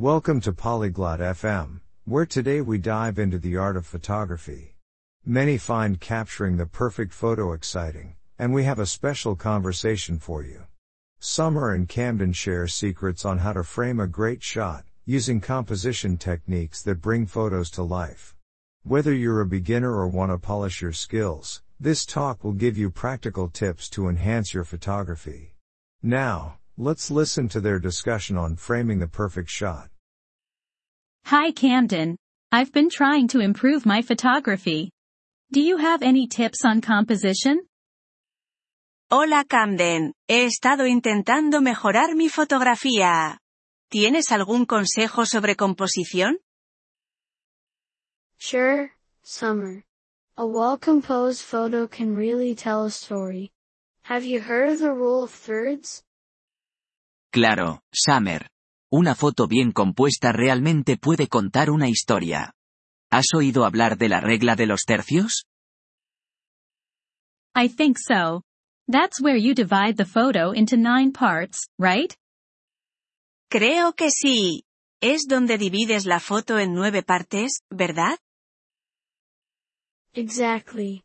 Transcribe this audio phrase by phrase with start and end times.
[0.00, 4.74] Welcome to Polyglot FM, where today we dive into the art of photography.
[5.26, 10.62] Many find capturing the perfect photo exciting, and we have a special conversation for you.
[11.18, 16.80] Summer and Camden share secrets on how to frame a great shot, using composition techniques
[16.80, 18.34] that bring photos to life.
[18.84, 22.88] Whether you're a beginner or want to polish your skills, this talk will give you
[22.88, 25.56] practical tips to enhance your photography.
[26.02, 29.89] Now, let's listen to their discussion on framing the perfect shot.
[31.24, 32.16] Hi Camden.
[32.50, 34.90] I've been trying to improve my photography.
[35.52, 37.60] Do you have any tips on composition?
[39.12, 43.38] Hola Camden, he estado intentando mejorar mi fotografía.
[43.90, 46.38] ¿Tienes algún consejo sobre composición?
[48.38, 49.84] Sure, Summer.
[50.36, 53.50] A well-composed photo can really tell a story.
[54.02, 56.02] Have you heard of the rule of thirds?
[57.32, 58.46] Claro, Summer.
[58.92, 62.54] Una foto bien compuesta realmente puede contar una historia.
[63.08, 65.44] ¿Has oído hablar de la regla de los tercios?
[67.54, 68.42] I think so.
[68.88, 72.12] That's where you divide the photo into nine parts, right?
[73.48, 74.64] Creo que sí.
[75.00, 78.18] Es donde divides la foto en nueve partes, ¿verdad?
[80.14, 81.04] Exactly.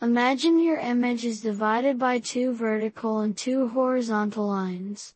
[0.00, 5.14] Imagine your image is divided by two vertical and two horizontal lines.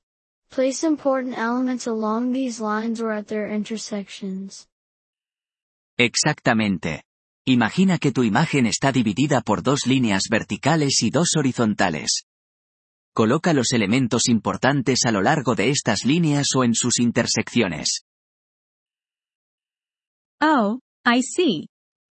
[0.50, 4.66] Place important elements along these lines or at their intersections.
[5.98, 7.02] Exactamente.
[7.46, 12.24] Imagina que tu imagen está dividida por dos líneas verticales y dos horizontales.
[13.14, 18.04] Coloca los elementos importantes a lo largo de estas líneas o en sus intersecciones.
[20.40, 21.68] Oh, I see.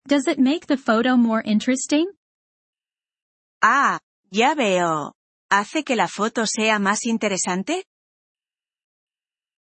[0.08, 2.08] Does it make the photo more interesting?
[3.62, 4.00] Ah,
[4.32, 5.14] ya veo.
[5.52, 7.86] ¿Hace que la foto sea más interesante?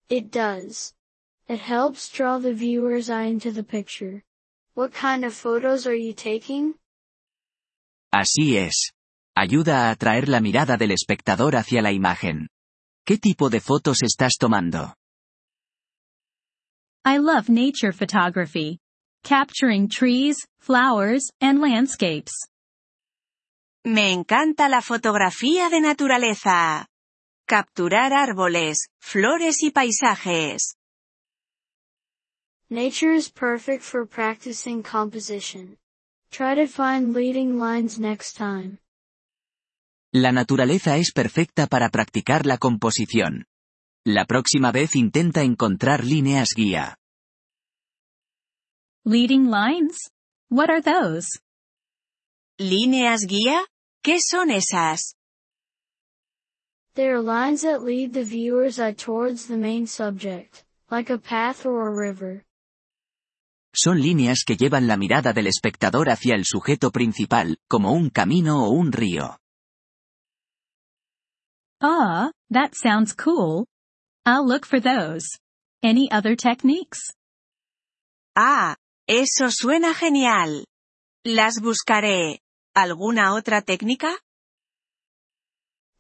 [0.09, 0.95] It does.
[1.49, 4.23] It helps draw the viewer's eye into the picture.
[4.75, 6.75] What kind of photos are you taking?
[8.15, 8.93] Así es.
[9.37, 12.49] Ayuda a atraer la mirada del espectador hacia la imagen.
[13.05, 14.95] ¿Qué tipo de fotos estás tomando?
[17.05, 18.79] I love nature photography.
[19.25, 22.33] Capturing trees, flowers, and landscapes.
[23.85, 26.87] Me encanta la fotografía de naturaleza.
[27.49, 30.75] Capturar árboles, flores y paisajes.
[32.69, 35.79] Nature is perfect for practicing composition.
[36.33, 38.79] Try to find leading lines next time.
[40.13, 43.47] La naturaleza es perfecta para practicar la composición.
[44.05, 46.97] La próxima vez intenta encontrar líneas guía.
[49.05, 50.11] Leading lines?
[50.51, 51.39] What are those?
[52.59, 53.65] ¿Líneas guía?
[54.03, 55.15] ¿Qué son esas?
[56.97, 61.67] They are lines that lead the viewer's eye towards the main subject, like a path
[61.67, 62.43] or a river.
[63.75, 68.65] Son líneas que llevan la mirada del espectador hacia el sujeto principal, como un camino
[68.65, 69.37] o un río.
[71.83, 73.67] Ah, that sounds cool.
[74.25, 75.27] I'll look for those.
[75.83, 77.13] Any other techniques?
[78.35, 80.65] Ah, eso suena genial.
[81.27, 82.41] Las buscaré.
[82.75, 84.17] ¿Alguna otra técnica?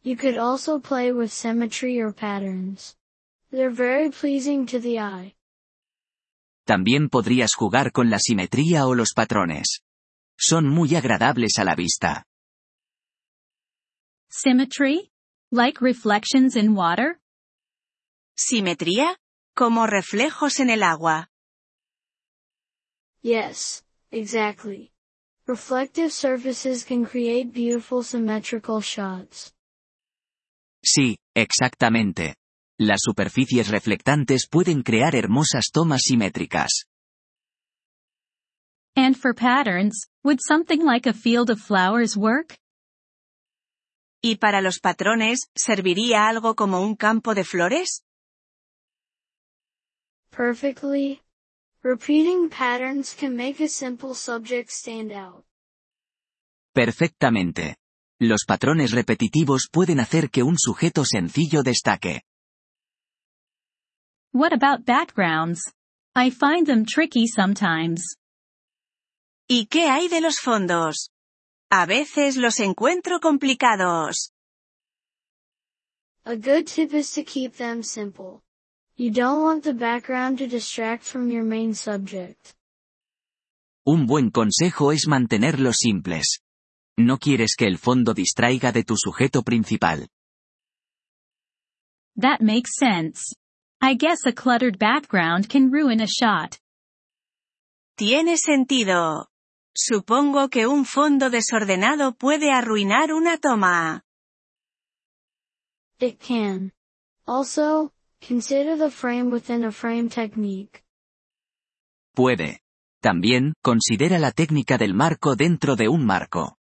[0.06, 2.94] You could also play with symmetry or patterns.
[3.50, 5.34] They're very pleasing to the eye.
[6.64, 9.80] También podrías jugar con la simetría o los patrones.
[10.38, 12.24] Son muy agradables a la vista.
[14.30, 15.10] Symmetry?
[15.50, 17.18] Like reflections in water?
[18.36, 19.16] ¿Simetría?
[19.56, 21.30] Como reflejos en el agua.
[23.22, 24.92] Yes, exactly.
[25.48, 29.55] Reflective surfaces can create beautiful symmetrical shots.
[30.86, 32.36] Sí, exactamente.
[32.78, 36.86] Las superficies reflectantes pueden crear hermosas tomas simétricas.
[38.94, 42.56] And for patterns, would something like a field of flowers work?
[44.22, 48.04] ¿Y para los patrones, serviría algo como un campo de flores?
[50.30, 51.20] Perfectly.
[51.83, 55.44] Repeating patterns can make a simple subject stand out.
[56.72, 57.77] Perfectamente.
[58.18, 62.22] Los patrones repetitivos pueden hacer que un sujeto sencillo destaque.
[64.33, 65.60] What about backgrounds?
[66.15, 68.16] I find them tricky sometimes.
[69.48, 71.10] ¿Y qué hay de los fondos?
[71.71, 74.33] A veces los encuentro complicados.
[76.24, 78.42] A good tip is to keep them simple.
[78.97, 82.54] You don't want the background to distract from your main subject.
[83.84, 86.41] Un buen consejo es mantenerlos simples.
[86.98, 90.09] No quieres que el fondo distraiga de tu sujeto principal.
[92.16, 93.34] That makes sense.
[93.83, 96.59] I guess a cluttered background can ruin a shot.
[97.97, 99.28] Tiene sentido.
[99.77, 104.03] Supongo que un fondo desordenado puede arruinar una toma.
[106.01, 106.72] It can.
[107.27, 107.93] Also,
[108.27, 110.83] consider the frame within a frame technique.
[112.15, 112.60] Puede.
[113.03, 116.55] También, considera la técnica del marco dentro de un marco.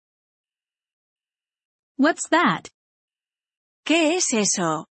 [2.02, 2.68] What's that?
[3.86, 4.88] ¿Qué es eso?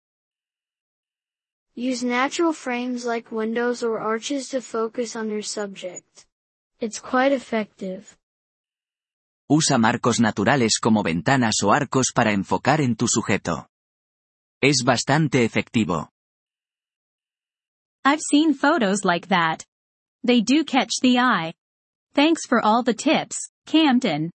[1.77, 6.27] Use natural frames like windows or arches to focus on your subject.
[6.81, 8.17] It's quite effective.
[9.49, 13.69] Usa marcos naturales como ventanas o arcos para enfocar en tu sujeto.
[14.61, 16.09] Es bastante efectivo.
[18.05, 19.65] I've seen photos like that.
[20.25, 21.55] They do catch the eye.
[22.15, 24.33] Thanks for all the tips, Camden.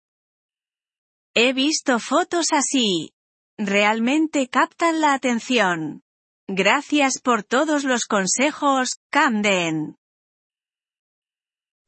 [1.33, 3.13] He visto fotos así.
[3.57, 6.03] Realmente captan la atención.
[6.49, 9.95] Gracias por todos los consejos, Camden.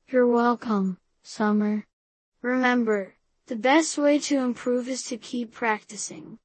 [0.08, 1.86] You're welcome, Summer.
[2.42, 3.16] Remember,
[3.48, 6.40] the best way to improve is to keep practicing.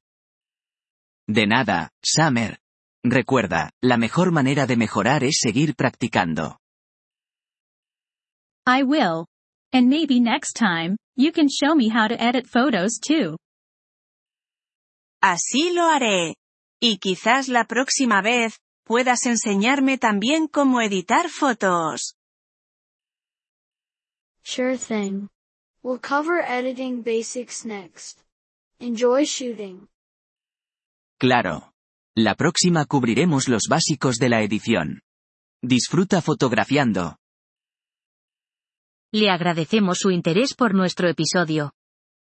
[1.25, 2.59] De nada, Summer.
[3.01, 6.57] Recuerda, la mejor manera de mejorar es seguir practicando.
[8.67, 9.27] I will.
[9.71, 13.35] And maybe next time, you can show me how to edit photos too.
[15.21, 16.35] Así lo haré.
[16.81, 22.15] Y quizás la próxima vez, puedas enseñarme también cómo editar fotos.
[24.43, 25.27] Sure thing.
[25.83, 28.23] We'll cover editing basics next.
[28.79, 29.89] Enjoy shooting.
[31.19, 31.73] Claro.
[32.15, 35.01] La próxima cubriremos los básicos de la edición.
[35.61, 37.18] Disfruta fotografiando.
[39.11, 41.73] Le agradecemos su interés por nuestro episodio.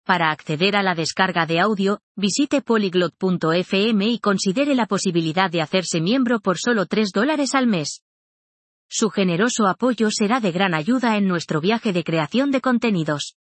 [0.05, 6.03] Para acceder a la descarga de audio, visite polyglot.fm y considere la posibilidad de hacerse
[6.03, 8.03] miembro por solo 3 dólares al mes.
[8.87, 13.35] Su generoso apoyo será de gran ayuda en nuestro viaje de creación de contenidos.